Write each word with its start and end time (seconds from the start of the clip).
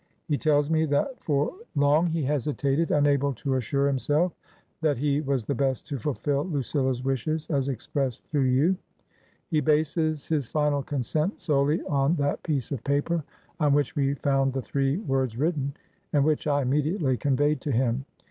He 0.27 0.35
tells 0.35 0.71
me 0.71 0.85
that 0.87 1.23
for 1.23 1.53
long 1.75 2.07
he 2.07 2.23
hesitated, 2.23 2.89
unable 2.89 3.33
to 3.33 3.53
assure 3.53 3.85
himself 3.85 4.33
that 4.81 4.97
he 4.97 5.21
was 5.21 5.45
the 5.45 5.53
best 5.53 5.85
to 5.89 5.99
fulfil 5.99 6.43
Lucilla's 6.45 7.03
wishes 7.03 7.45
as 7.51 7.67
expressed 7.67 8.25
through 8.25 8.45
you. 8.49 8.75
He 9.51 9.59
bases 9.59 10.25
his 10.25 10.47
final 10.47 10.81
consent 10.81 11.39
solely 11.39 11.83
on 11.83 12.15
that 12.15 12.41
piece 12.41 12.71
of 12.71 12.83
paper 12.83 13.23
on 13.59 13.73
which 13.73 13.95
we 13.95 14.15
found 14.15 14.53
the 14.53 14.61
three 14.63 14.97
words 14.97 15.37
written, 15.37 15.75
and 16.13 16.25
which 16.25 16.47
I 16.47 16.63
immediately 16.63 17.15
conveyed 17.15 17.61
to 17.61 17.71
him. 17.71 18.05